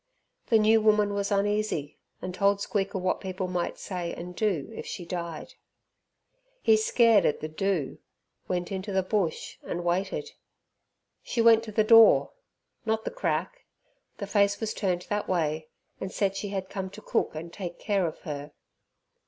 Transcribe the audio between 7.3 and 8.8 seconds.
the "do", went